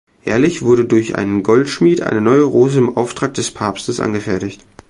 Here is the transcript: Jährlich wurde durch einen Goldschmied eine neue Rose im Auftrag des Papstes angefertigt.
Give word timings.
Jährlich 0.25 0.63
wurde 0.63 0.85
durch 0.85 1.13
einen 1.15 1.43
Goldschmied 1.43 2.01
eine 2.01 2.21
neue 2.21 2.41
Rose 2.41 2.79
im 2.79 2.97
Auftrag 2.97 3.35
des 3.35 3.51
Papstes 3.51 3.99
angefertigt. 3.99 4.65